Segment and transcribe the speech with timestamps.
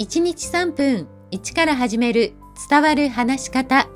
[0.00, 2.32] 1日3分1から始める
[2.70, 3.86] 伝わる話し方。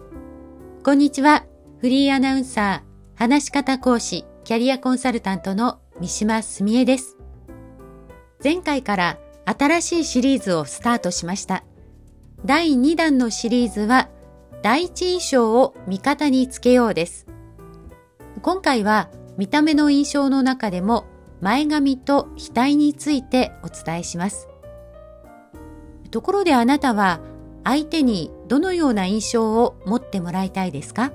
[0.84, 1.46] こんにちは。
[1.78, 7.16] フリーアナウンサー、話し方講師、キャリアコンサルタントの三島澄江です。
[8.44, 11.64] 前回から新しいシリーズをスタートしました。
[12.44, 14.10] 第2弾のシリーズは、
[14.60, 17.26] 第一印象を味方につけようです。
[18.42, 19.08] 今回は
[19.38, 21.06] 見た目の印象の中でも
[21.40, 24.48] 前髪と額についてお伝えします。
[26.14, 27.18] ところであなたは
[27.64, 31.10] 相手にどのような印象を持ってもらいたいですか？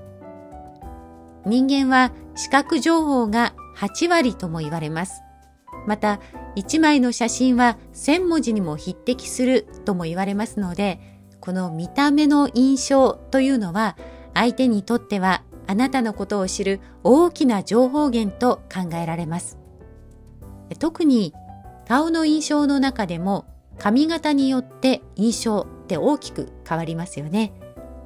[1.45, 5.23] 人間は視覚情報が8割とも言われます。
[5.87, 6.19] また、
[6.57, 10.99] 1枚の写真は1000文字にも匹敵するとも言われますので、
[11.39, 13.95] この見た目の印象というのは
[14.33, 19.57] 相手にとってはあなたのことを知る大きな情報源と考えられます。
[20.77, 21.33] 特に
[21.87, 23.45] 顔の印象の中でも
[23.79, 27.53] 髪型によって印象って大きく変わりますよね。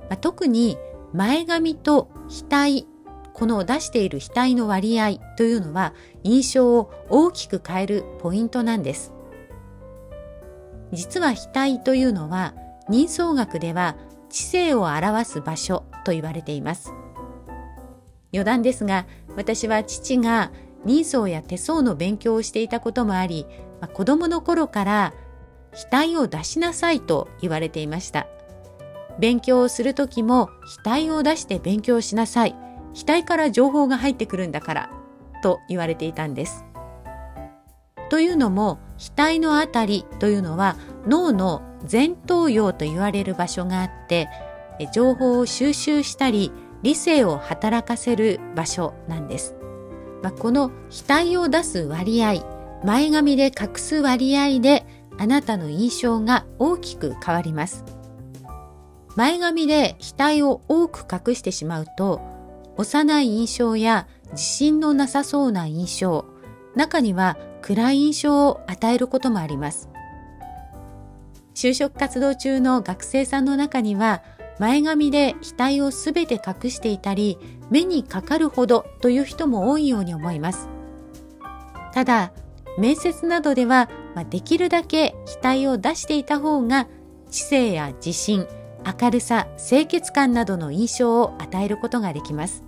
[0.09, 0.77] まあ、特に
[1.13, 2.85] 前髪と額、
[3.33, 9.11] この出している額の割合というのは印象を大きく変えるポイントなんです。
[10.91, 12.53] 実は額というのは
[12.87, 13.95] 人相学では
[14.29, 16.93] 知性を表す場所と言われています。
[18.31, 19.05] 余談ですが、
[19.35, 20.51] 私は父が
[20.85, 23.47] 人相や手相の勉強をしていたこともあり、
[23.79, 25.13] まあ、子供の頃から
[25.73, 28.27] 額を出しなさいと言われていました。
[29.19, 30.49] 勉強をするときも
[30.83, 32.55] 額を出して勉強しなさい。
[32.93, 34.89] 額から情報が入ってくるんだから、
[35.41, 36.65] と言われていたんです。
[38.09, 44.29] というのも、額のあたりというのは脳の前頭葉と言われる場所があって、
[44.93, 46.51] 情報を収集したり、
[46.83, 49.55] 理性を働かせる場所なんです。
[50.21, 52.45] まあ、この額を出す割合、
[52.83, 54.85] 前髪で隠す割合で
[55.17, 57.85] あなたの印象が大きく変わります。
[59.15, 62.21] 前髪で額を多く隠してしまうと、
[62.77, 66.25] 幼い印象や自信のなさそうな印象、
[66.75, 69.89] 中には暗い印象を与えることもあります。
[71.53, 74.23] 就職活動中の学生さんの中には、
[74.59, 77.37] 前髪で額をすべて隠していたり、
[77.69, 80.67] 目にかかるほどという人も多いように思います。
[81.93, 82.31] ただ、
[82.77, 86.87] 面接などでは、まあ、できるだけ額を出していた方が
[87.29, 88.47] 知性や自信、
[89.01, 92.63] 明るさ、清潔感などの印象を与えることができます。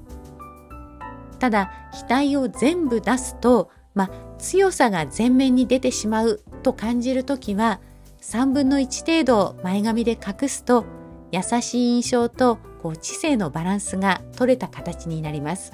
[1.40, 1.72] ただ、
[2.10, 7.80] 額を全部出すと、まあ、強さが前面に出てしまうと感じるときは、
[8.22, 10.86] 3分の1程度前髪で隠すと、
[11.32, 15.72] 優しい印象とこう知性のバランスが取れた形になります。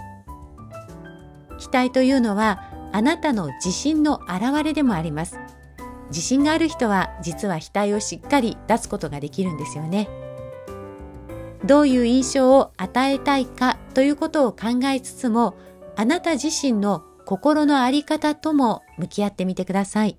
[1.71, 5.39] 額というのはあなたの自信の表れでもあります。
[6.09, 10.09] 自信がある人は実は額をしっかり出すことができるんですよね。
[11.63, 15.55] どういう印象を与えたいかということを考えつつも、
[15.95, 20.17] あなた自身の心の在り方とも向き合ってみてください。